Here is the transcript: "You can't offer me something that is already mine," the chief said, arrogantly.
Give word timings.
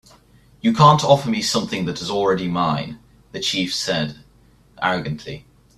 "You 0.61 0.73
can't 0.73 1.03
offer 1.03 1.29
me 1.29 1.43
something 1.43 1.85
that 1.85 2.01
is 2.01 2.09
already 2.09 2.47
mine," 2.47 2.97
the 3.33 3.39
chief 3.39 3.71
said, 3.75 4.23
arrogantly. 4.81 5.45